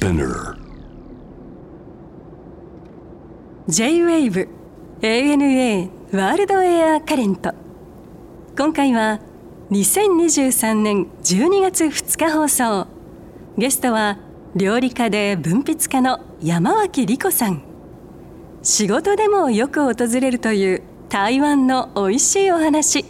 [0.00, 0.56] Spinner.
[3.68, 4.48] J-WAVE
[5.02, 7.52] ANA ワールドエアカレント
[8.56, 9.20] 今回は
[9.70, 12.86] 2023年12月2日放送。
[13.58, 14.16] ゲストは
[14.56, 17.62] 料理家で文筆家の山脇理子さん。
[18.62, 23.04] 仕事でもよく訪れるという台湾の美味しいお話。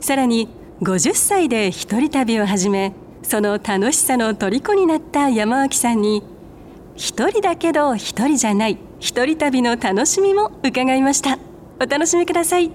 [0.00, 0.50] さらに
[0.82, 2.92] 50歳で一人旅を始め
[3.24, 6.22] その楽しさの虜になった山脇さんに
[6.94, 11.38] 一人だけど一人じゃない一人旅の楽しみも伺いました。
[11.80, 12.70] お楽しみください。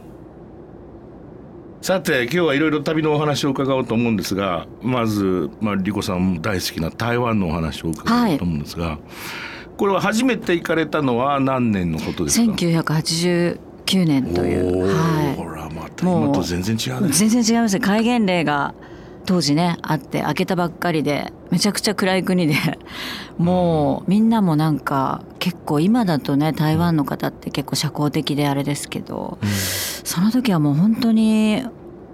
[1.81, 8.97] さて今日はいろいろ旅のお話を伺おうと思うんですがまず、まあ、リコさんも大好きな台湾のお話を伺おうと思うんですが、はい、
[9.77, 17.13] これは初めて行かれたのは何年のことですか？1989年という、はい、ほらまた今と全然違うね。
[17.13, 18.73] 全然違います戒厳令が
[19.25, 22.55] 当時ねあって開けたばっかりでめちゃくちゃ暗い国で
[23.37, 31.63] もうみんなもなんか結構今だとね台湾の方って結構社交的であれですけど、うん、その時はもう本当に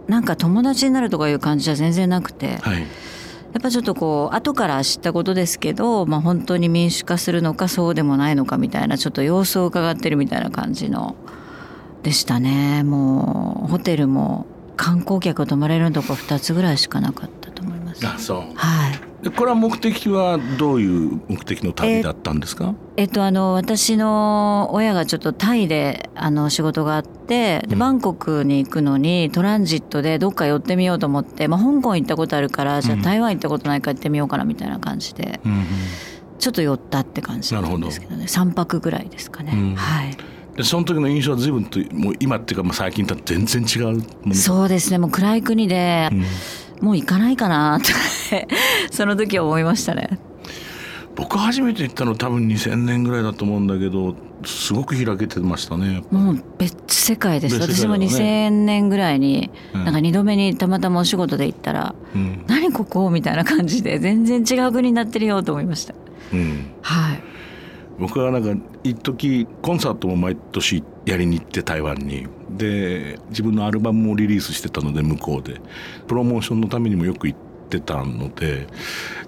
[0.08, 2.58] なんか友達になるとかいう感じじゃ全然なくて。
[2.62, 2.86] はい
[3.56, 11.16] やっぱちょっとこう後から知ったことですけど、まあ、本当に民主化するのかそうでもないのかみたいなちょっと様子を伺ってるみたいな感じの
[12.04, 14.46] でしたねもうホテルも
[14.76, 18.06] 観光客が泊まれるとこ2つぐらいしかなかったと思います。
[18.08, 18.44] あそう。
[18.56, 19.00] はい。
[19.24, 22.76] でこれは目的はどういう目的の旅だったんですか？
[22.96, 35.66] えっとあの私の親がちょっとタイであの仕事があってでバンコクに行くのにトランジットでどっか寄ってみようと思って、まあ、香港行ったことあるからじゃあ台湾行ったことないから行ってみようかなみたいな感じで、うんうん、
[36.38, 38.26] ちょっと寄ったって感じなんですけどね。
[38.26, 38.32] ど。
[38.32, 39.54] 3泊ぐらいですかね。
[39.56, 40.16] うん、はい
[40.56, 46.16] でその時の印象は随分ともう今っていうかまあ最近とは全然違うそうですねもう暗い国で、う
[46.84, 48.48] ん、もう行かないかなって
[48.92, 50.20] その時思いましたね。
[51.16, 65.96] 僕初めて行ったの多分2000年ぐらいだと思うんだけどすごく開けてましたねもう別世界です、ね、私も2000年ぐらいに、なんか2度目にたまたまお仕事で行ったら「うん、何ここ?」みたいな感じで全然違う国になってるよと思いました、
[66.34, 67.35] うん、はい
[68.00, 72.28] 僕はなんか一時コンサートも毎年やりに行って台湾に。
[72.50, 75.60] で自分のアルバムもリリースしてたので向こうで。
[76.08, 77.40] プロモーションのためにもよく行っ
[77.70, 78.68] てたので。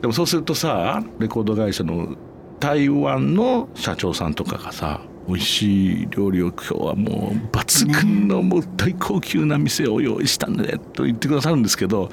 [0.02, 2.16] でもそうするとさレコード会社の
[2.60, 12.10] 台湾の社長さんとかがさ美味しい料理を今日はもう抜群のもう大高級な店を用意したんでと言ってくださるんですけど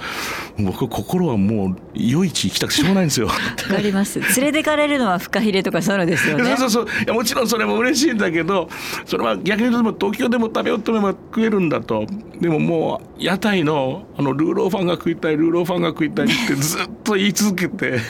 [0.59, 3.29] 僕心はもう夜市行きたくしょうがないんですよ。
[3.29, 3.33] わ
[3.69, 6.57] かります連れてかれるのはフカヒレとかそういうのですよね。
[6.57, 8.69] そうそういやもちろんそれも嬉しいんだけど
[9.07, 12.07] それは逆に言うと東京でも食べようと思えば食えるんだと
[12.41, 18.01] でももう屋台のあのルーローファンが食いたいルーローファンが食いたいってずっと言い続けて。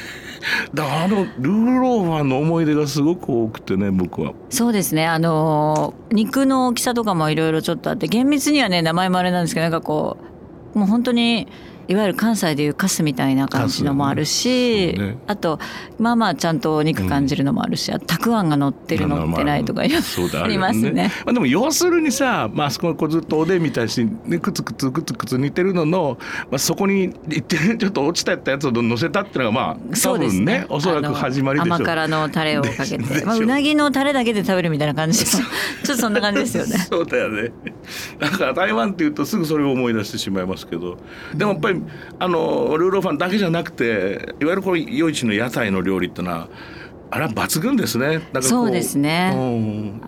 [0.73, 4.33] だからあのルーローファンの思い出がすごく多くてね僕は。
[4.51, 5.07] そうですね。
[5.07, 10.17] あの肉の大きさとかもいろいろちょっとあって厳密にはね名前もあれなんですけどなんかこ
[10.75, 11.49] うもう本当に
[11.89, 15.59] いわゆる関西でいうカスみたいな感じのもあるし、ね、あと
[15.99, 20.03] まあまあちゃんとお肉感じるのもあるし、うん、たくあんが乗ってる乗ってないとかいろい
[20.33, 21.13] ろありますね。
[21.27, 26.19] まあ、でも要するにさ、まあそここずっとおでんみたいに、ね、くつくつくつくつ似てるのの、
[26.51, 30.67] まあ、そこに行ってちょっと落ちたやつを乗せたっていうのがまあ多分ねね。
[30.69, 36.79] おそらく始まりでしょ甘辛のタレをかけて、まあ、うなぎのタレだけで食べるみたいな感じちょっとそんな感じですよね。
[36.89, 37.53] そうだよね。
[38.19, 40.97] だから台湾っていうとすぐそれを思い出してしまいますけど。
[41.35, 41.74] でもやっぱり
[42.19, 46.49] あのルーローファンだけじゃなくていわゆるこの夜市の屋台の料理ってのは
[47.15, 48.21] あれは抜群ですね。
[48.41, 49.33] そうですね。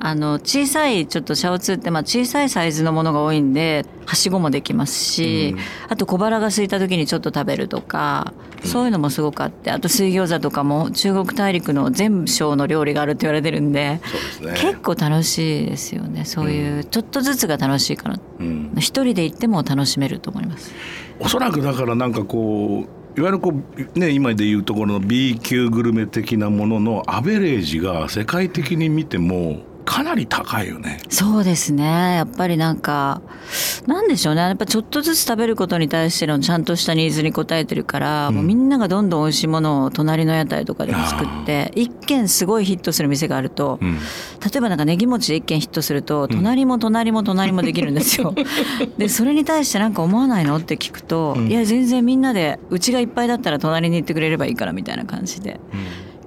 [0.00, 14.00] あの小さいちょっとシャオツーってまあ小さいサイズのものが多いんではしごもできますし、うん、あと小腹が空いた時にちょっと食べるとか、うん、そういうのもすごくあってあと水餃子とかも中国大陸の全省の料理があるって言われてるんで
[14.41, 16.25] で、ね、結構楽しいですよね。
[16.25, 20.72] そういうちょっとずつが楽しいから、うん、一人で行っても楽しめると思います。
[21.19, 23.53] おそらくだからなんかこういわゆるこ
[23.94, 29.62] う、ね、今でいうところの B 級グルメ的なもののアベレージが世界的に見ても
[29.96, 30.98] かなり高いよね。
[31.08, 32.16] そうですね。
[32.16, 33.22] やっぱりなんか
[33.87, 34.43] なんでしょうね。
[34.43, 44.00] やっぱちょっとずつ食べることに対してのちゃんとしたニーズに応えてるから、うん、もうみんながどんどん美味しいものを隣の屋台とかでも作って一軒すごいヒットする店があると、うん、例
[44.56, 48.34] えばなんかネギ餅で一軒ヒットすると隣も隣も隣もできるんですよ。
[48.99, 55.58] でそれに対して何か思わないのって聞くと、うん、いや全然みんなでうちがいっぱいだったら隣に行ってくれればいいからみたいな感じで。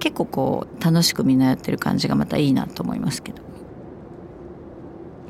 [0.00, 3.49] 結構こう楽しくみんなやってる感じがまたいいなと思いますけど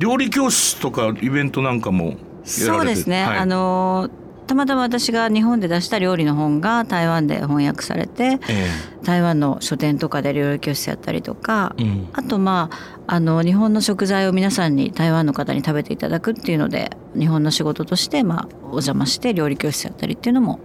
[0.00, 4.08] 料理教室とかイベントなんかもそうですね、はい、あの
[4.46, 8.68] たまたま私が日本で出した料理の本が台湾で翻訳されてえ
[9.04, 12.08] 台湾の書店とかで料理教室やったりとか、えうん。
[12.12, 12.68] あとま
[13.06, 20.58] ああの日本の食材を皆さんに台湾の方に食べていただくっていうので日本の仕事としてまあお邪魔して料理教室やったりっていうのも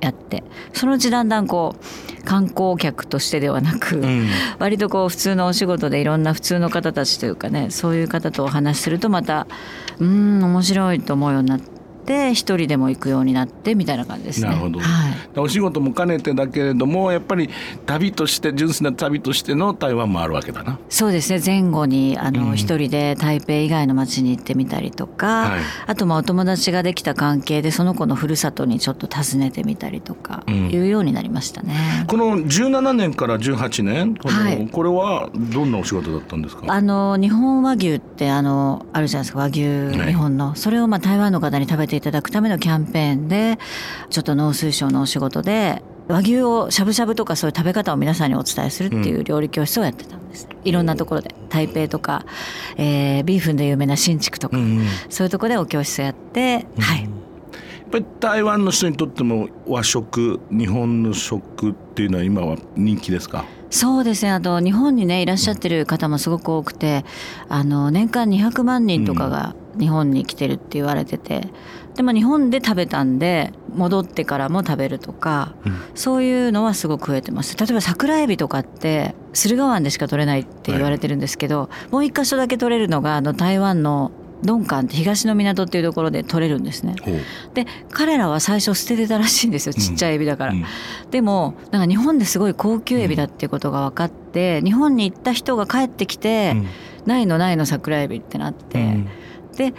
[0.00, 4.28] やってそのうちだんだんこう観光客としてではなく、うん。
[4.58, 9.46] 割とこう普通のお仕事でいろんな普通の方たちというかねそういう方とお話しするとまた
[9.98, 11.73] うーん面白いと思うようになって
[12.32, 14.48] 一人でも行くようになってみたいな感じですね。
[14.48, 14.80] なるほど。
[14.80, 15.38] はい。
[15.38, 17.48] お仕事も兼ねてだけれどもやっぱり
[17.86, 20.78] 旅として純粋な旅としての台湾もあるわけだな。
[20.88, 21.40] そうですね。
[21.44, 22.34] 前後にあうん。
[22.34, 25.60] の一人で台北以外の町に行ってみたりとか、はい。
[25.86, 30.70] あとまあお友達ができた関係でその子のふるさとにちょっと訪ねてみたりとかうん。
[30.70, 32.04] いうようになりましたね。
[32.06, 34.68] この17年から18年この、はい。
[34.70, 36.64] これはどんなお仕事だったんですか？
[36.68, 39.38] あの日本和牛ってあのあるじゃないですか。
[39.40, 40.06] 和牛はい。
[40.08, 43.58] 日本の、それをまあ台湾の方に食べていただくためのキャンペーンで
[44.10, 51.34] ちょっと農水省のお仕事で和牛をしゃぶしゃぶとかそういう食べ方を皆さんにお伝えするっていう料理教室をやってたんです、いろんなところで。
[51.48, 52.26] 台北とか、
[52.76, 57.04] えービーフンで有名な新築とか、うんやそういうところでお教室をやって、はい。
[57.04, 63.44] っぱり台湾の人にとっても和食日本の食っていうのは今は人気ですか？
[63.70, 64.32] そうですね。
[64.32, 67.04] あと日本にねいらっしゃってる方もすごく多くて
[67.48, 71.48] あの年間200万人とかが日本に来てるって言われてて、
[71.94, 75.80] でも日本で食べたんで戻ってからも食べるとか、うん。
[75.94, 77.56] そういうのはすごく増えてます。
[77.56, 84.10] 例えば桜エビとかって駿河湾でしか取れないって言われてるんですけど、もう一箇所だけ取れるのがあの台湾の
[84.42, 86.96] ドンカンって東の港っていうところで取れるんですね。
[87.54, 90.52] で彼らは最初捨ててたらしいんですよちっちゃいエビだから。
[90.52, 90.64] うん。
[91.10, 96.66] でもなんか日本ですごい高級エビだっていうことが分かって、日本に行った人が帰ってきて、うん。
[97.06, 99.08] ないのないの桜エビってなって、うん。
[99.56, 99.72] で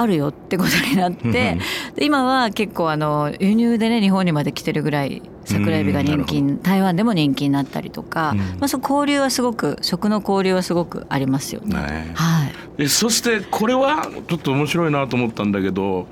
[0.00, 1.58] あるよってことになって、
[1.94, 8.38] で今は結構あの輸入でね日本にまで来てるぐらい桜エビが人気台湾でも人気になったりとか、うん。
[8.38, 11.74] まあ、そう交流はすごく食の交流はすごくありますよね。
[11.74, 12.52] ねはい。
[12.78, 16.06] えそしてこれはちょっと面白いなと思ったんだけど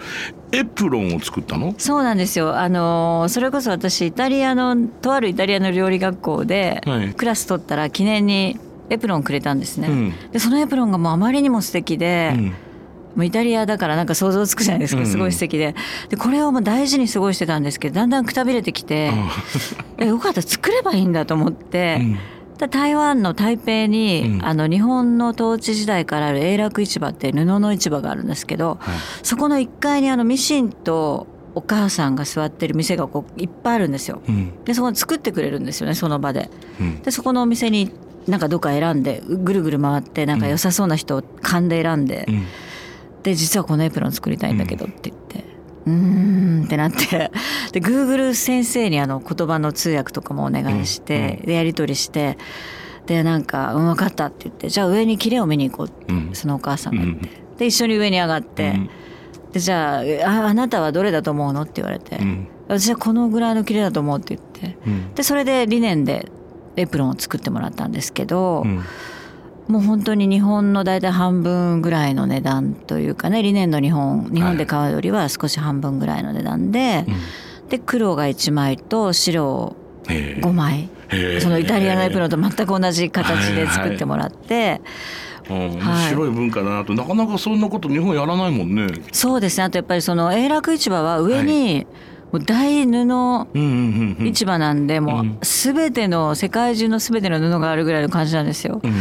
[0.52, 1.74] エプロンを作ったの？
[1.78, 2.58] そうなんですよ。
[2.58, 7.14] あのそれこそ私イタリアのとあるイタリアの料理学校ではい。
[7.14, 8.58] クラス取ったら記念に
[8.90, 10.14] エプロンくれたんですね、うん。
[10.32, 12.54] でそのエプロンがもうあまりにも素敵で、うん
[13.14, 15.02] もうイタリアだからなんか想像つくじゃないですか。
[15.02, 15.74] うんすごい素敵で。
[16.08, 19.12] でこれをもう大事に過ごしてたんですけどだんだんくたびれてきて、
[19.98, 22.00] えよかった作ればいいんだと思って、
[22.66, 24.44] 台湾の台北に、うん。
[24.44, 28.98] あの日本の統治時代からある永楽市場って布の市場があるんですけどはい。
[29.22, 34.20] そこの1階にあのミシンとお母さんが座ってる店がこういっぱいあるんですよ。
[34.28, 34.64] うん。
[34.64, 36.50] でそこに作ってくれるんですよねその場で。
[36.80, 37.02] うん。
[37.02, 37.92] でそこのお店に
[38.26, 42.46] なんかどっか選んでぐるぐる回ってなんか良さそうな人を勘で選んで、うん
[43.28, 45.44] で実はこのエプロン作りたいんだけどって言って。
[45.86, 47.30] うーんってなって。
[47.72, 52.38] で Google 先生にあの言葉の通訳とかもお願いして、でやり取りして
[53.06, 56.30] でなんか「うん分かった」って言って「じゃあ上に切れを見に行こう」ってうん。
[56.32, 58.90] そのお母さんが言って、うんで一緒に上に上がって、うん。
[59.52, 62.48] でじゃああ「あなたはどれだと思うの?」って言われて、うん。
[62.68, 64.78] 私はこのぐらいの切れだと思うって言って。
[64.86, 65.14] うん。
[65.14, 66.30] でそれでリネンで
[66.76, 68.82] エプロンを作ってもらったんですけど、うん
[69.68, 77.04] もう本当に日本の大体半分ぐらいの値段というかねリネンの日本日本で買うよりは少し半分ぐらいの値段で、
[77.68, 79.76] で黒が1枚と白
[80.08, 80.88] へえ5枚。
[81.40, 84.80] そのイタリアのエプロンと全く同じ形で作ってもらって、
[85.48, 86.30] うん面はい白い。
[86.30, 86.92] 文化だなと。
[86.92, 88.86] なかなかそんなこと日本やらないもんね。
[89.12, 89.64] そうですね。
[89.64, 91.86] あとやっぱりその永楽市場は上に
[92.30, 94.26] もう大布うんうんうんうん。
[94.26, 95.28] 市場なんでもうん。
[95.28, 98.80] う全ての世界中の全ての布があるぐらいの感じなんですよ。
[98.82, 98.92] うん。
[98.92, 98.98] で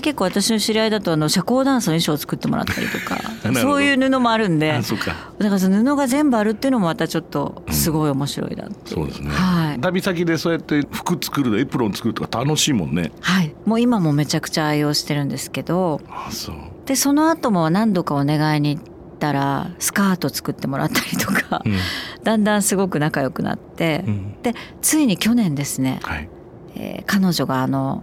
[0.00, 3.18] 結構私の知り合いだとあの社交ダンスの衣装を作ってもらったりとか
[3.60, 5.14] そういう布もあるんであそうか。
[5.38, 13.12] だからその布が全部あるっていうのもまたちょっとすごい面白いなっていう、そうですね、はい、旅先でそうやって服作るエプロン作るとか楽しいもんね。
[13.20, 16.54] はい、もう今もめちゃくちゃ愛用してるんですけどあそう。
[16.86, 18.84] でその後も何度かお願いに行っ
[19.18, 21.76] たらスカート作ってもらったりとか、うん。
[22.24, 24.42] だんだんすごく仲良くなって、うん。
[24.42, 26.28] でついに去年ですね、はい。
[26.76, 28.02] えー彼女があの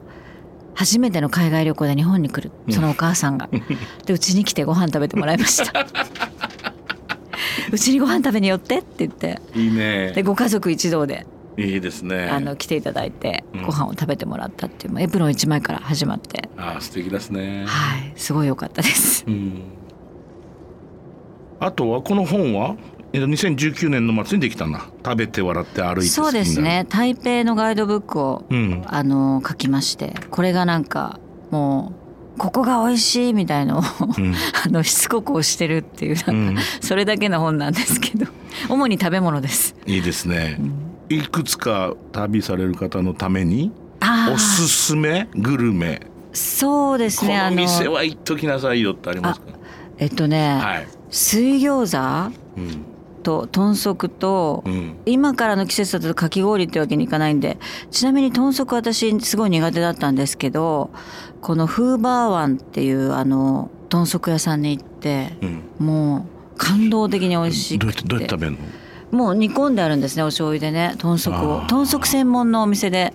[0.76, 3.50] 初めての海外旅行で日本に来るそのお母さんが、
[4.06, 5.86] でうちに来てご飯食べてもらいました。
[7.72, 8.80] うちにご飯食べに寄って？
[8.80, 9.40] って言って。
[9.54, 10.12] いいね。
[10.14, 12.28] でご家族一同でいいですね。
[12.30, 13.62] あの来ていただいてうん。
[13.64, 16.50] ご飯を食べてもらったっていう、エプロン1枚から始まって。
[16.58, 17.66] あ素敵ですね。
[17.68, 19.24] はいすごい良かったです。
[19.28, 19.62] うん。
[21.60, 22.76] あとはこの本は？
[23.12, 24.86] えっと2019年の末にできたんだ。
[25.04, 26.86] 食べて笑って歩いてそうですね。
[26.90, 28.84] 台北のガイドブックをうん。
[28.86, 30.14] あの書きまして。
[30.30, 31.94] これがなんかも
[32.36, 33.82] うここが美味しいみたいのを、
[34.18, 34.34] うん。
[34.66, 38.28] あのしつこく推してるっていうなんか、それだけの本なんですけど。
[38.70, 39.76] 主に食べ物です。
[39.86, 40.60] いいですね、
[41.10, 43.72] いくつか旅される方のために
[44.32, 46.02] おすすめグルメ。
[46.32, 47.38] そうですこね。
[47.38, 49.48] あのの店は行っときなさいよってありますか？
[49.98, 52.34] えっとね、はい、水餃子？
[52.58, 52.86] うん
[53.30, 57.60] と豚足と、うん、今からの季節だとかき氷ってわけにいかないんで
[57.92, 60.90] ちなみに豚足私すごい苦手だったんですけど
[61.42, 64.90] このフーバーワンっていうあの豚足屋さんに行って
[65.42, 68.52] うん、もう感動的に美味しくどうやってどうやって食べる
[69.12, 69.18] の？
[69.18, 71.62] もう煮込んであるんですねお醤油でね豚足を。
[71.70, 73.14] 豚足専門のお店で。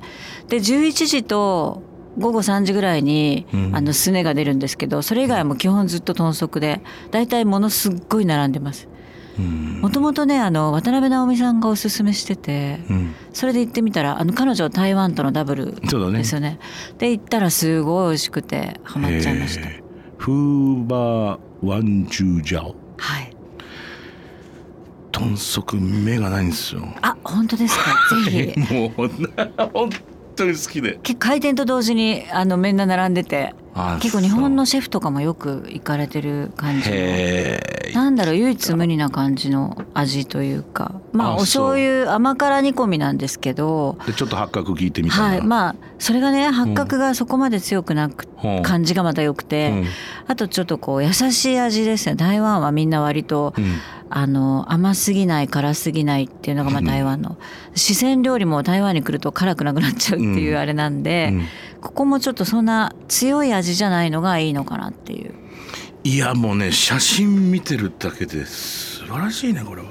[0.48, 1.82] で11時と
[2.16, 3.76] 午後3時ぐらいに、うん。
[3.76, 6.80] あのすねが出るんですけどそれ以外はもう基本ずっと豚足で
[7.10, 8.88] 大体ものすっごい並んでます。
[8.88, 8.93] うん
[9.42, 13.14] もともとねあの渡辺直美さんがおすすめしててうん。
[13.32, 15.74] それで行ってみたらあの彼女は台湾とのダブル
[16.12, 16.58] ですよね。
[16.98, 19.68] で行ったらすごい美味しくてハマっちゃいました。
[20.18, 22.76] フーバーワンジュージャオ。
[22.96, 23.30] はい。
[25.12, 26.82] 豚足目がないんですよ。
[27.02, 27.90] あ本当ですか？
[28.30, 28.74] ぜひ。
[28.74, 29.08] もう
[29.72, 29.90] 本
[30.36, 30.98] 当に好きで。
[31.02, 33.54] 結構開店と同時にあのみんな並んでて。
[33.56, 33.63] あ
[34.00, 36.90] 結構日本のそシェフとかもよく行かれてる感うじ
[37.94, 41.00] なんだろう唯一無二な感じの味というか。
[41.12, 43.98] まああお醤油甘辛煮込みなんですけど。
[44.06, 45.42] でちょっと八角聞いてみたらはい。
[45.42, 49.84] まあそれがね八角がそこまで強くなくうん感じがまた良くて、うん。
[50.28, 52.14] あとちょっとこう優しい味ですね。
[52.16, 53.64] 台湾はみんな割と、うん。
[54.10, 57.36] あの甘すぎない辛すぎないっていうのがまあ台湾の。
[57.74, 61.44] 四川料理も台湾に来ると辛くなくなっちゃうっていうあれなんで、うん
[61.84, 65.34] ここもちょっとそんな強い味じゃないのがいいのかなっていう。
[66.02, 69.88] いやもうね写真見てるだけで素晴らしいねこれは。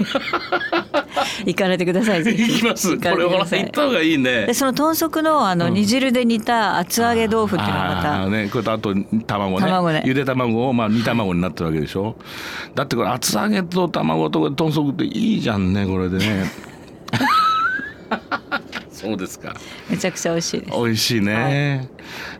[1.46, 2.96] 行かれてください行きます。
[2.96, 4.46] これは行った方がいいね。
[4.46, 8.92] でその豚足のあの煮汁で煮た厚揚げ豆腐っていうのがまあたーねこれとあと
[9.28, 9.66] 卵ね。
[9.66, 10.02] 卵ね。
[10.04, 12.16] ゆで卵をまあ煮卵になってるわけでしょ。
[12.74, 16.50] だってこれ厚揚げと卵と豚足っていいじゃんねこれでね
[19.00, 19.54] そうですか。
[19.88, 20.78] めちゃくちゃ美味しいです。
[20.78, 21.88] 美味しいね、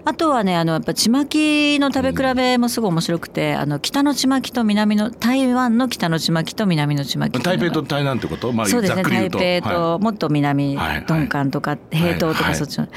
[0.05, 7.43] あとはねあのやっぱちまきの食べ比べもすごい面白くて、あの北のちまきと南の台湾の北のちまきと南のちまき。
[7.43, 8.53] 台北と台南ってこと？
[8.53, 9.03] まあそうですね。
[9.05, 11.07] 台北ともっと南、はいはい。
[11.09, 12.35] 鈍感とか平東とはい。
[12.35, 12.89] かそっちの。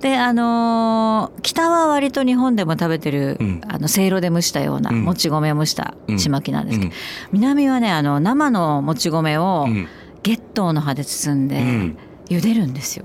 [0.00, 3.60] であのー北は割と日本でも食べてる、うん。
[3.68, 5.04] あのせいろで蒸したような、うん。
[5.04, 6.96] もち米を蒸したちまきなんですけど、うん。
[7.32, 9.88] 南はねあの生のもち米をうん。
[10.24, 11.98] 月桃の葉で包んで、うん
[12.36, 13.04] 茹でるんですよ。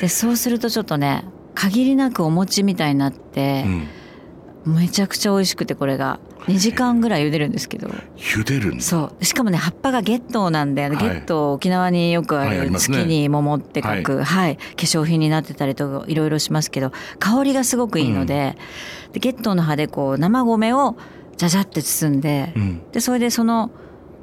[0.00, 1.24] でそうするとちょっとね
[1.54, 3.64] 限りなくお餅みたいになって
[4.66, 4.74] う、ん。
[4.74, 6.18] めちゃくちゃ美味しくてこれが。
[6.46, 7.88] 2時間ぐらい茹でるんですけど。
[8.16, 9.24] 茹でるそう。
[9.24, 10.90] しかもね葉っぱがゲットーなんで、はい。
[10.90, 14.56] ゲットー沖縄によくある月に桃って書く、はい。
[14.56, 18.56] 化粧品になってたりとかいろいろしますけど香りがすごくいいので,、
[19.12, 20.96] でゲットーの葉でこう生米を
[21.36, 22.82] じゃじゃって包んで、うん。
[22.92, 23.70] でそれでその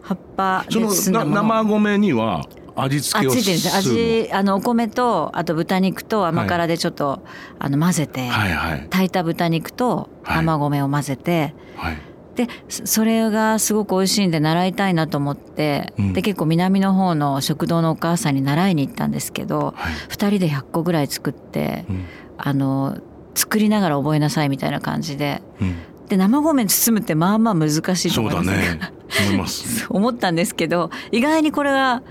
[0.02, 1.36] 葉っぱで包んだもの。
[1.36, 7.22] 生米には味付あけを味あのお米とあと豚肉と甘辛でちょっと、
[7.60, 8.80] あの混ぜて、はいはい。
[8.90, 10.38] 炊いた豚肉とはい。
[10.38, 11.98] 生米を混ぜて、はい。
[12.36, 16.14] でそそれがすごく美味しいんで習いたいなと思って、うん。
[16.14, 19.94] で結構南の方の食堂のお母さんに習いに行ったんですけど、はい。
[20.10, 22.06] 2人で100個ぐらい作って、うん。
[22.38, 22.98] あの
[23.36, 25.76] 作りながら覚えなさいみたいな感じでうん。
[26.08, 28.58] で生米包むってまあまあ難しいとそうだ思います。
[28.58, 28.94] ね。
[29.28, 32.02] 思います 思ったんですけど意外にこれが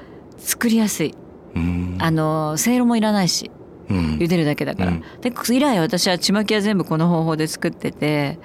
[0.43, 1.15] 作りやすい。
[1.55, 1.99] うん。
[2.01, 3.51] あのせいろもいらないし
[3.89, 3.97] うん。
[4.17, 5.05] 茹でるだけだから、うん。
[5.21, 8.39] で以来私はちまきは全部この方法で作ってて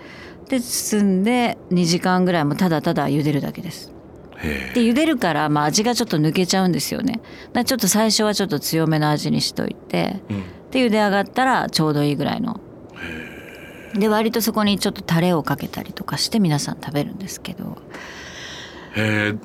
[0.50, 3.92] で包んで2時間ぐらいもただただ茹でるだけです。
[4.38, 7.22] へで茹でるから、まあ、味がちょっと抜けちゃうんですよね。
[7.54, 10.44] だちょっと最初はちょっと強めの味にしといてえうん。
[10.72, 12.60] で茹で上がったらちょうどいいぐらいの。
[13.94, 17.78] で割とそこにちょっとタレをかけたりとかして皆さん食べるんですけど
[18.98, 19.36] へえ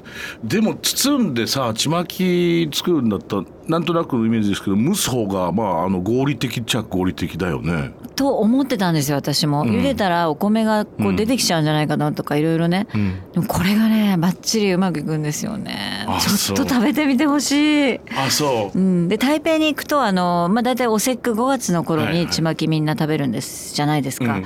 [0.42, 7.92] でも包んでさちまき作るんだったらなんとなくのイメージですけど蒸す方がまああの合理的っちゃ合理的だよね。
[8.14, 9.70] と思ってたんですよ私も、うん。
[9.70, 16.04] 茹でたらお米がこううん出てきちゃうんじゃないかなとかいろいろね、うん、でもこれがねバッチリうまくいくんですよね。
[16.08, 18.00] あちょっと食べてみてほしい。
[18.16, 18.78] あそう。
[18.78, 18.80] う。
[18.80, 22.24] ん、で台北に行くとあの、まあ、大体お節句5月の頃はいはい。
[22.24, 24.44] にちまきみんな食べるんですじゃないですか、うん。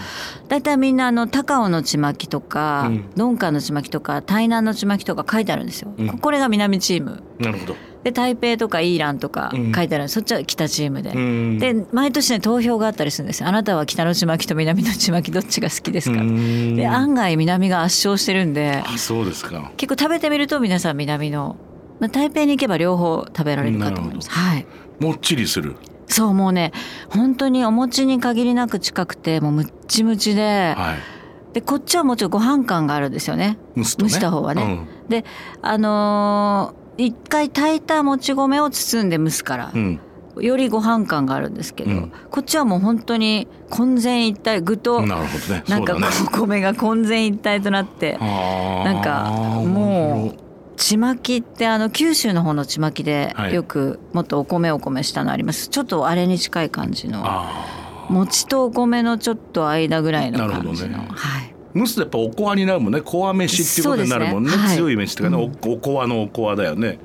[0.49, 3.11] 大体みんなあの高尾のちまきとか、うん。
[3.16, 6.18] 鈍感のちまきとか台南のちまきとか書いてあるんですよ、うん。
[6.18, 7.23] これが南チーム。
[7.38, 7.76] なるほど。
[8.07, 9.73] で台北とかイーランとかうん。
[9.73, 11.59] 書いてある、そっちは北チームで、うん。
[11.59, 13.49] で毎年ね投票があったりするんですよ。
[13.49, 16.77] あなたは北のちまきと南のちまきどっちが好きですか、うん。
[16.77, 19.73] で案外南が圧勝してるんであそうですか。
[19.77, 21.57] 結構食べてみると皆さん南の
[21.99, 24.31] まあ台北に行けば両方食べられるかと思います。
[24.31, 24.67] はい。
[25.01, 25.75] もっちりする。
[26.07, 26.71] そうもうね
[27.11, 31.55] 本当にお餅に限りなく近くてもうむっちむちで、はい。
[31.55, 33.59] でこっちはもちろんご飯感があるんですよね。
[33.75, 33.87] 蒸ね。
[33.99, 34.87] 蒸した方はね。
[35.09, 35.25] で
[35.61, 40.00] あのー一回炊いたもち米を包んで蒸すからう、ん、
[40.41, 42.12] よりご飯感があるんですけど、うん。
[42.31, 45.65] こっちはもう本当に混然一体具うとん、なるほどね。
[45.69, 46.17] なんかこそうだね。
[46.26, 49.31] う米が混然一体となってなんか
[49.65, 50.37] もう
[50.76, 53.55] ちまきってあの九州の方のちまきではい。
[53.55, 55.69] よくもっとお米お米したのあります。
[55.69, 61.09] ちょっとあれに近い感じのあ餅とお米のちょっと間ぐらいの感じの、ね。
[61.11, 61.53] はい。
[61.53, 63.00] ー蒸すとやっぱおこわになるもんね。
[63.02, 64.50] こわ飯っていうことになるもんね。
[64.50, 66.99] ねはい強い飯っていうかね、おおこわのおこわだよね。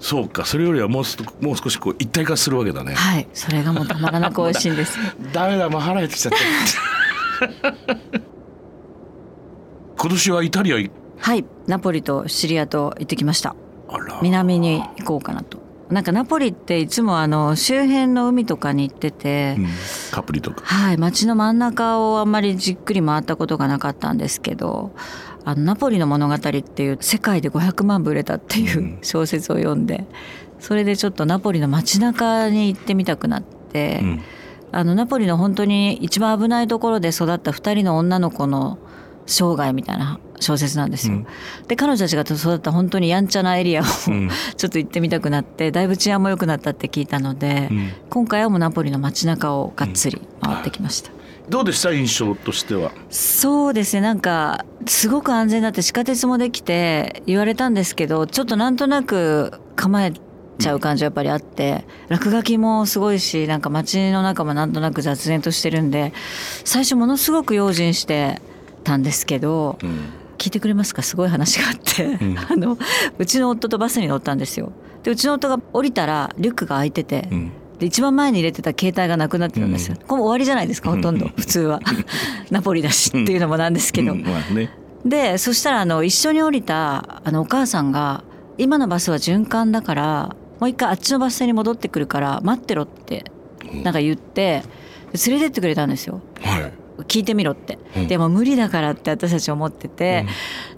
[0.00, 0.44] そうか。
[0.44, 3.28] それよりはもうすもう少しこう一体化するわけだね、はい。
[3.32, 4.98] それがもうたまらなく美味しいんです。
[5.32, 6.38] ダメだもう腹減ってきちゃった。
[10.00, 11.44] 今年はイタリア行はい。
[11.66, 13.54] ナポリとシチリアと行ってきました。
[13.88, 19.66] あら南に行こうかなとなんかナポリっていつもあの周辺の海とかに行ってて、うん。
[20.10, 20.62] カプリとか。
[20.64, 24.92] はい街の真ん中をあんまりじっくり回ったことがなかったんですけど
[25.44, 28.98] 「あのナポリの物語」っていう世界で500万部売れたっていううん。
[29.02, 30.06] 小説を読んで
[30.60, 34.22] それでちょっとナポリの街中に行ってみたくなって、うん。
[34.70, 38.78] あのナポリの本当に一番危ないところで育った2人の女の子の
[39.28, 41.14] 生涯みたいな小説なんですよ。
[41.14, 41.26] うん。
[41.68, 44.30] で彼女たちが育った本当にやんちゃなエリアを、うん。
[44.56, 47.92] ちょっと行ってみたくなってだいぶ治安も良くなったって聞いたので、うん。
[48.08, 51.10] 今回はもうナポリの街中をがっつり回ってきました。
[51.48, 52.90] どうでした印象としては？
[53.10, 54.02] そうですね。
[54.02, 60.12] なんかすごく安全だって地下鉄もできて言われたんですけどちょっとなんとなく構え
[60.58, 66.12] ちゃう感じはやっぱりあって落書きもすごいしなんか街の中もなんとなく雑然としてるんで
[66.64, 68.42] 最初ものすごく用心して
[68.88, 69.98] たんですけどうん。
[70.38, 71.02] 聞いてくれますか？
[71.02, 72.38] すごい話があって、うん。
[72.38, 72.78] あの
[73.18, 74.70] うちの夫とバスに乗ったんですよ。
[75.02, 77.52] でうちの夫が降りたらリュックが開いてて、うん。
[77.80, 79.96] で一番前に入れてた携帯がなくなってるんですよ。
[80.06, 80.90] これも終わりじゃないですか？
[80.90, 81.28] ほとんど。
[81.36, 81.80] 普通は。
[82.50, 84.12] ナポリだしっていうのもなんですけど。
[84.12, 84.22] うん。
[84.22, 84.70] まあね。
[85.04, 88.22] でそしたらあの一緒に降りたあのお母さんが
[88.58, 93.24] 「今のバスは循環だからもう一回あっちのバス停に戻ってくるから待ってろ」って
[93.84, 94.62] なんか言って
[95.26, 96.20] 連れてってくれたんですよ。
[96.40, 96.72] はい
[97.04, 98.08] 聞いてみろって、うん。
[98.08, 100.26] でも無理だからって私たち思ってて、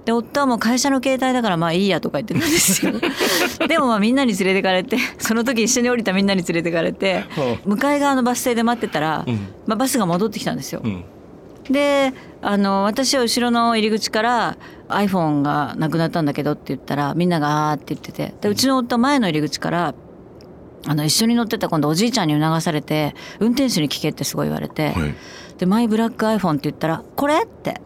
[0.05, 2.93] で夫はもう会社の携帯だからまあいいやとか言ってたんですよ。
[3.67, 7.25] でもまあみんなに連れてかれてその時一緒に降りたみんなに連れてかれて
[7.65, 9.35] 向かい側のバス停で待ってたら、うん。
[9.67, 10.81] まあ、バスが戻ってきたんですよ。
[10.85, 10.89] う。
[10.89, 11.05] ん。
[11.71, 14.57] であの私は後ろの入り口から
[14.89, 19.95] iPhone がなくなったんだけどって言ったらみんながあーって言っててでうちの夫は前の入り口から
[20.87, 25.15] あの一緒に乗ってた今度おじいちゃんに促されて運転手に聞けってすごい言われて、はい
[25.61, 27.83] でマイブラック iPhone って言ったら「これ?」って。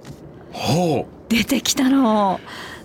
[0.52, 2.38] ほ出てきたの。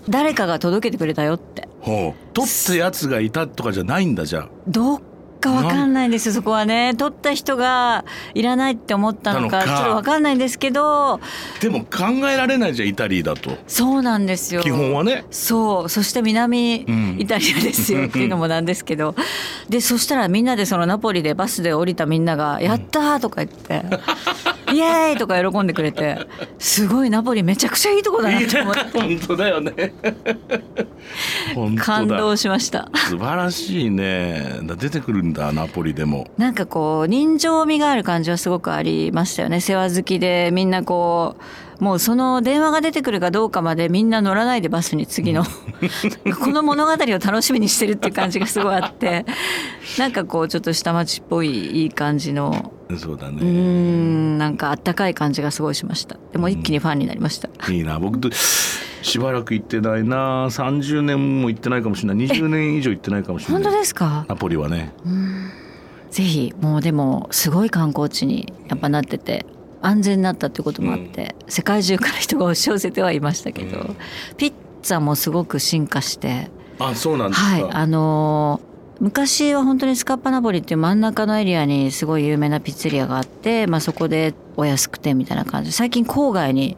[0.08, 1.68] 誰かが届けてくれたよって。
[1.84, 4.48] 取ったやつがいたとかじゃないんだじゃあ。
[4.66, 5.00] どっ
[5.40, 6.94] かわかんないんですよそこはね。
[6.96, 11.20] 取った人がいらないって思ったのかちょっとわかんないんですけど。
[11.60, 13.56] でも考えられないじゃんイタリーだと。
[13.68, 14.62] そうなんですよ。
[14.62, 15.24] 基本はね。
[15.30, 15.88] そう。
[15.88, 17.16] そして南うん。
[17.20, 19.14] イタリアですよ っていうのもなんですけど、
[19.68, 23.84] でそしたらみんなでそのナポリでバスで降りたみんなが「やったー!」とか言って
[24.72, 26.26] 「イエーイ!」とか喜んでくれて
[26.58, 28.40] すごいナポリめちゃくちゃいいとこだいな。
[28.40, 29.92] いと思って本当だよね。
[31.78, 32.88] 感動しました。
[32.94, 34.60] 素晴らしいね。
[34.62, 36.26] だ出てくるんだナポリでも。
[36.38, 39.60] なんかこう人情味がある感じはすごくありましたよね。
[39.60, 41.36] 世話好きでみんなこ
[41.80, 45.44] うもうその電話が出てくるかどうかまでみんな乗らないでバスに次の。
[46.38, 49.24] この物語を楽しみにしてるっていう感じがすごいあって
[49.98, 53.42] なんかこうちょっと下町っぽいいい感じのそうだね。
[53.44, 56.16] んなんかあったかい感じがすごいしました。
[56.32, 57.98] でも一気にファンになりました、いいな。
[57.98, 60.46] 僕としばらく行ってないな。
[60.46, 62.26] 30年も行ってないかもしれない。
[62.26, 64.26] 20年以上行ってないかもしれ本当ないですか？
[64.28, 64.92] ナポリはね。
[66.10, 69.46] ぜひもうでもすごい観光地にやっぱなってて
[69.80, 73.96] 安全になったってこともあって、世界中から人が押し寄せてはいましたけど、うん。
[74.36, 77.66] ピッツァもすごく進化してあそうなんですか、はい。
[77.70, 78.69] あのー
[79.00, 85.70] 昔は本当にスカッパナポリっていう真ん中のエリアにすごい有名なピッツェリアがあって、まあ、そこでお安くてみたいな感じ。
[85.70, 86.76] で最近郊外に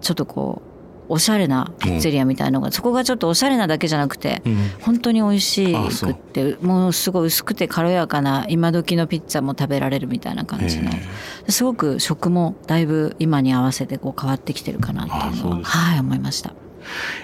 [0.00, 0.70] ちょっとこう
[1.12, 4.56] おしゃれなピッツェリアみたいのが、そこがちょっとおしゃれなだけじゃなくてうん。
[4.80, 10.90] 本当に美味しくってもうすごい薄くて軽やかな今時のピッツァも食べられるみたいな感じの。
[10.90, 16.52] へすごく食もだいぶ今に合わせてこう変わってきてるかなっていうのははい思いました。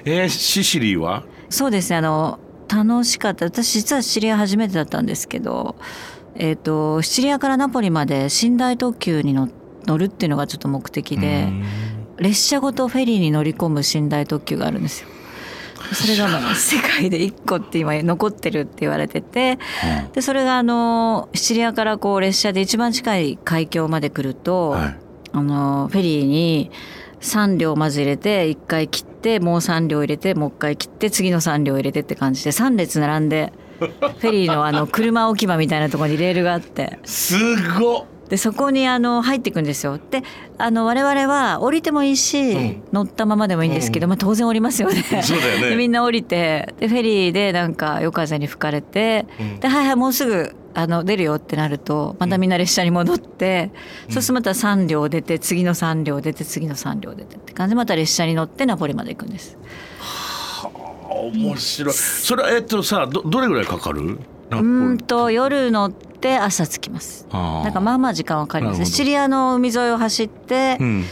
[0.05, 1.25] えーシシリーは？
[1.49, 1.97] そうですね。
[1.97, 3.45] あの楽しかった。
[3.45, 5.77] 私実はシチリア初めてだったんですけど
[6.35, 9.49] えっ、とシチリアからナポリまで寝台特急に乗
[9.87, 11.65] 乗るっていうのがちょっと目的でうん。
[12.19, 15.09] 列車ごとフェリーに乗り込む寝台特急があるんですよ。
[15.93, 19.59] それがまあ世界で1個って今残ってるって言われてて
[20.15, 24.97] でそれがあのシチリアからこう列車で一番近い海峡まで来ると、はい。
[25.33, 26.71] あのフェリーに
[27.21, 36.99] 3両まず入れて1回切ってもう3両入れてもう1回切って次の3両入れてって感じで3列並んで フェリーのあの車置き場みたいなところにレールがあって。
[37.05, 37.37] す
[37.79, 38.05] ごっ。
[38.29, 39.99] でそこにあの入っていくんですよ。
[39.99, 40.23] で
[40.59, 42.83] あの我々は降りてもいいし、うん。
[42.93, 45.03] 乗ったままでもいいんですけど、まあ、当然降りますよね。
[45.23, 45.71] そうだよね。
[45.71, 49.61] で みんな降りてでフェリーでなんか夜風に吹かれて、うん。
[49.61, 53.71] ではいはいもうすぐあの出るよってなるとまたみんな列車に戻って、
[54.11, 57.71] そうするとまた3両出て次の3両出て次の3両出てって感じ。
[57.71, 59.57] でまた列車に乗ってナポリまで行くんです。
[61.33, 61.95] 面白い。
[61.95, 64.03] それはえっとさどどれぐらいかかる？
[64.03, 67.27] うーんと夜乗って朝着きます。
[67.33, 68.85] なんかまあまあ時間はかかります。
[68.85, 71.05] シチリアの海沿いを走って、うん。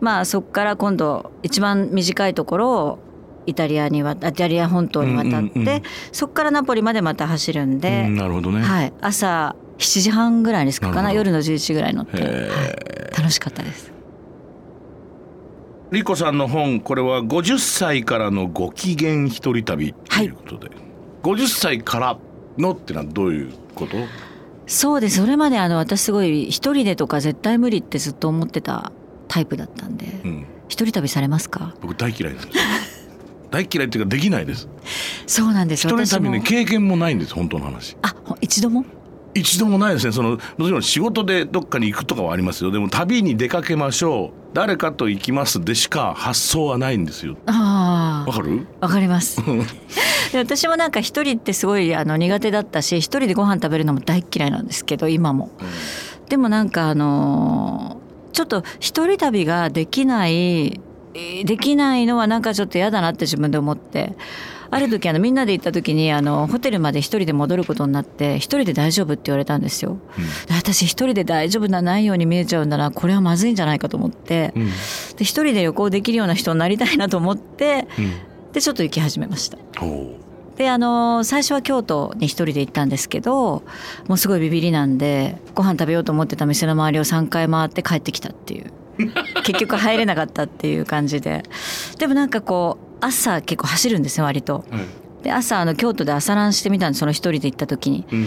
[0.00, 2.98] まあそこから今度一番短いところを
[3.46, 5.82] イタリアにわイタリア本島に渡って、
[6.12, 11.08] そこからナポリまでまた走るんで、うんなるほどね、はい、朝7時半ぐらいですかなるほど。
[11.08, 13.92] な夜の11時ぐらいに乗って、はい、楽しかったです。
[15.92, 20.70] リコさんの本これは50歳からのご機嫌一人旅ということで、
[21.22, 22.18] 50歳から
[22.58, 23.96] のってのはどういうこと？
[24.66, 25.18] そうです。
[25.18, 28.90] それまであの私すごい一人でとか絶対無理ってずっと思ってた
[29.28, 32.58] タイプだったんで、うん一人旅されますか僕大嫌いなんです
[33.56, 34.68] 大嫌いっていうかできないです。
[35.26, 35.86] そうなんです。
[35.86, 37.96] 一人私も旅ね経験もないんです本当の話。
[38.02, 38.84] あほ一度も？
[39.34, 40.12] 一度もないですね。
[40.12, 42.70] そのもちろん仕事でどっかに行くとかはありますよ。
[42.70, 44.46] でも旅に出かけましょう。
[44.54, 47.36] 誰かと行きますでしか発想はないんですよ。
[47.46, 48.66] ああわかる？
[48.80, 49.42] わかります。
[50.32, 55.50] で私もなんか一人ってすごいあの苦手だったし一人でご飯食べるのも大っ嫌いなんですけど今も。
[56.28, 60.80] でもなんかあのーちょっと一人旅ができないえー
[61.44, 64.16] できないのはなんかちょっと嫌だなって自分で思って。
[64.70, 69.98] ある時あのみんなで行った時にあのホテルまで一人で戻ることになって一人で大丈夫って言われたんですよ。
[70.48, 74.52] で私一人で大丈夫なないように見えちゃうんだなこれはまずいんじゃないかと思って。
[74.56, 74.66] うん。
[74.66, 74.70] で
[75.20, 78.12] 一人で旅行できるような人になりたいなと思ってうん。
[78.52, 79.58] でちょっと行き始めました。
[79.78, 80.16] ほ
[80.56, 83.62] であの最初は京都に一人で行ったんですけど
[84.08, 88.72] もうすごいビビりなんでご飯食べようと思ってた店の周りを3回回って帰ってきたっていう
[89.44, 91.42] 結局入れなかったっていう感じで。
[91.98, 94.64] でもなんかこう朝結構走るんですよ割と。
[94.70, 94.84] う、はい。
[95.24, 98.04] で朝あの京都で朝ランしてみたんですその一人で行った時に。
[98.10, 98.26] うん。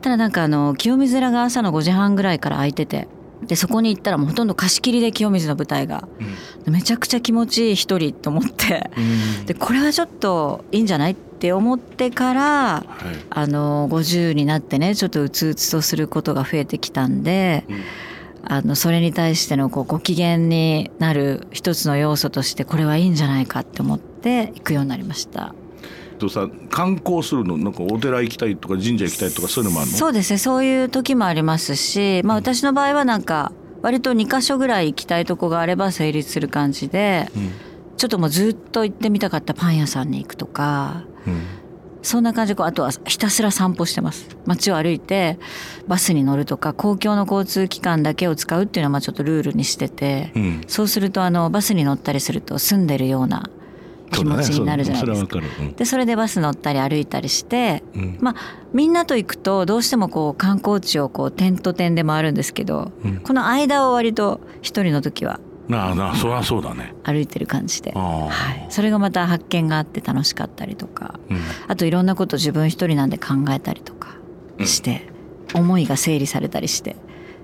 [0.00, 3.08] ただなんかあの清水寺が朝の5時半ぐらいから空いてて。
[3.46, 6.08] でそこに行ったらもうほとんど貸し切りで清水の舞台が。
[6.66, 8.90] めちゃくちゃ気持ちいい一人と思って。
[8.96, 9.00] う
[9.42, 9.46] ん。
[9.46, 12.84] でこれはちょっといいんじゃないって思ってからはい。
[13.28, 17.64] あの50になってねちょっとうつうつとすることが増えてきたんで。
[17.68, 17.76] うん
[18.46, 25.54] あのそれに対してのこうご機嫌になる一つの要素としてこれはいいんじゃないかって思って行くようになりました。
[26.18, 29.96] とさ観光するのなんかお寺行きたいとか神社行きたいとかそういうのもあるの？
[29.96, 33.52] そうですねそういう時もありますし、まあ、私の場合はなんか
[33.82, 37.50] 割と2箇所ぐらい行きたいとこがあれば成立する感じでうん。
[37.96, 41.42] ちょっともうずっと行ってみたかったパン屋さんに行くとかうん
[42.04, 42.52] そんな感じ。
[42.52, 44.28] でこうあとはひたすら散歩してます。
[44.46, 45.38] 街を歩いて
[45.88, 50.60] バスに乗るとか公共の交通機関だけを使うっていうのはまあちょっとルールにしてて、うん。
[50.68, 53.48] そうするとあのバスに乗ったりすると住んでるような
[54.12, 55.40] 気持ちになるじゃないですか。
[55.40, 55.54] そねそうだね。
[55.56, 55.76] それはわかる。
[55.76, 58.18] でそれでバス乗ったり歩いたりしてうんうん。
[58.20, 58.34] まあ
[58.72, 63.16] みんなと行くとどうしてもこう観光地をこう点と点で回るんですけど、うん。
[63.20, 66.94] この間を割と一人の時はなあなあそりゃそうだね。
[67.04, 71.18] 歩いてる感じで、はい、それがまた発見があって楽しかったりとか。
[71.30, 71.38] うん。
[71.68, 74.16] あといろんなこと自分一人なんで考えたりとか
[74.64, 75.08] して、
[75.54, 76.96] 思いが整理されたりして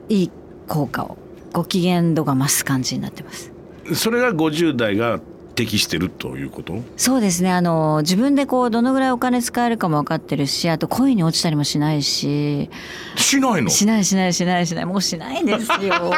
[0.08, 0.30] いい
[0.68, 1.16] 効果を
[1.52, 3.52] ご機嫌度が増す感じになってます。
[3.94, 5.20] それが50代が
[5.54, 6.80] 適してるということ？
[6.96, 7.52] そうですね。
[7.52, 12.70] あの自分でこうどのぐらいお金使えるかも分かってるしあと恋に落ちたりもしないし。
[13.16, 13.68] しないの？
[13.70, 14.84] しないしないしないしない。
[14.86, 16.14] もうしないですよ。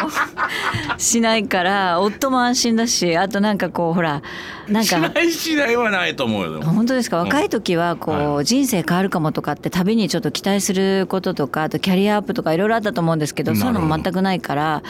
[0.98, 4.22] しないから夫も安心だしあとなんかこうほら
[4.68, 4.96] なんか。
[4.96, 6.62] しないしないはないと思うよ。
[6.62, 7.20] 本当ですか？
[7.20, 7.26] うん。
[7.26, 14.82] 若い時はこう、は人生変わるかもとかって旅にちょっと期待することとかあとキャリアアップとかいろいろあったと思うんですけどそういうのも全くないから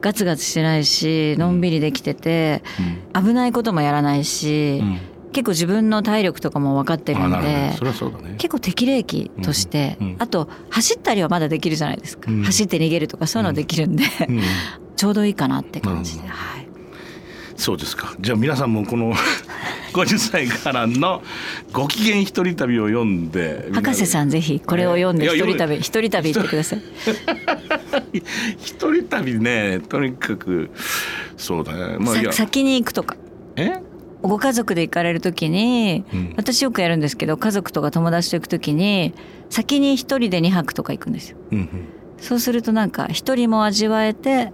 [0.00, 2.62] ガツガツしてないしのんびりできてて、
[3.14, 5.00] 危ないこともやらないし、うん。
[5.32, 7.76] 結構自分の体力とかも分かってるんでね。
[8.38, 12.42] 結構適齢期として、うんうんあと走ったりはまだできるじゃないですか、うん。
[12.42, 14.40] 走って逃げるとかそういうのできるんで、うん。
[14.96, 16.66] ちょうどいいかなって感じで、はい、
[17.56, 18.14] そうですか。
[18.18, 19.12] じゃあ皆さんもこの
[19.92, 21.22] 50歳からの
[21.72, 26.82] ご機嫌一人旅を読んで博士さんぜひこれを読んで一人読旅一人旅行ってください。
[28.58, 30.70] 一人旅ねとにかく
[31.36, 31.96] そうだね。
[31.98, 33.16] まあ先に行くとか。
[33.20, 33.25] え
[34.22, 36.34] ご家族で行かれる時に、うん。
[36.36, 39.14] 私よくやるんですけど家族とか友達と行く時に
[39.50, 41.38] 先に一人で2泊とか行くんですよ。
[41.52, 41.88] うんうん。
[42.18, 44.52] そうするとなんか一人も味わえて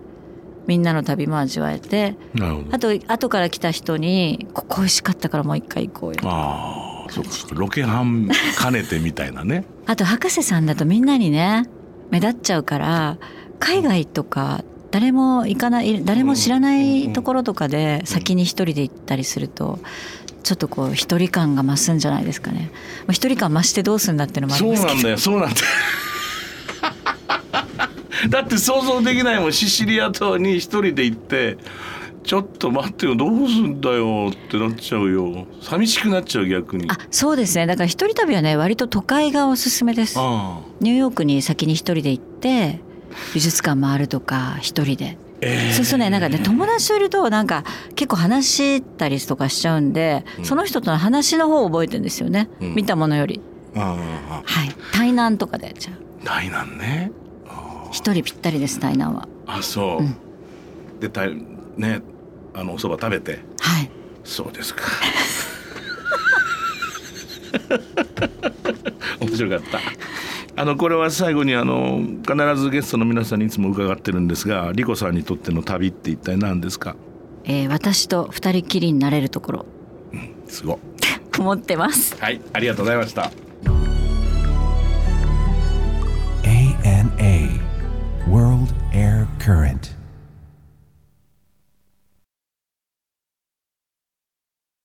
[0.66, 2.68] みんなの旅も味わえてなるほど。
[2.74, 7.30] あと後から来た人に「ここ美味しかったからもう一回行こうよ」ああそうか。
[7.54, 8.28] ロケハン
[8.60, 9.64] 兼ねてみたいなね。
[9.86, 11.64] あと博士さんだとみんなにね
[12.10, 13.18] 目立っちゃうから
[13.58, 19.78] 海外とか誰も行かない誰も知らないところとかで先に一人で行ったりすると
[20.42, 22.70] ちょっとこう一人感が増すんじゃないですかね。
[23.06, 24.94] まあ一人感増してどうすんだっていうのもありそうますけど。
[24.94, 25.18] なんだよ。
[25.18, 25.66] そうなんだよ。
[28.28, 31.58] だって想像できないもんシシリア島に一人で行って
[32.22, 35.46] ちょっと待ってよどうすんだよってなっちゃうよ。
[35.62, 36.90] 寂しくなっちゃう逆に。
[36.90, 37.66] あそうですね。
[37.66, 40.16] だから一人旅はね割と都会がおすすめです。
[40.18, 40.60] あ。
[40.80, 42.80] ニューヨークに先に一人で行って
[43.34, 45.18] 美術館回るとか一人で。
[45.44, 47.64] えそうするとねなんかね友達といるとなんか
[47.96, 50.44] 結構話したりとかしちゃうんで、うん。
[50.44, 52.74] その人との話の方を覚えてるんですよね、うん。
[52.74, 53.40] 見たものより。
[53.74, 53.96] あ
[54.44, 54.74] はい。
[54.92, 55.96] 対南とかでじゃあ
[56.32, 57.10] あないなんね
[57.90, 59.28] 一人ぴったりです対南は。
[59.46, 60.16] あそう、うん。
[61.00, 62.02] でたね
[62.54, 63.40] あのお蕎麦食べて。
[63.60, 63.90] はい。
[64.24, 64.82] そうですか。
[69.20, 69.78] 面白かった
[70.54, 76.94] あのこれは最後にあの必ずゲストの皆さんにいつも伺ってるんですがリコさんにとっての旅って一体何ですか？
[77.44, 79.66] えー私と二人きりになれるところ。
[80.46, 80.76] すごい。
[81.40, 82.16] 思ってます。
[82.20, 83.30] はいありがとうございました。
[86.44, 87.60] ANA
[88.28, 89.90] World Air Current